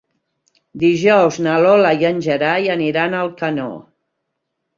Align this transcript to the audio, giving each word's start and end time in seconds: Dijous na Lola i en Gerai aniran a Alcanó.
Dijous 0.83 1.37
na 1.47 1.57
Lola 1.65 1.91
i 1.99 2.07
en 2.09 2.23
Gerai 2.29 2.73
aniran 2.77 3.15
a 3.15 3.21
Alcanó. 3.27 3.69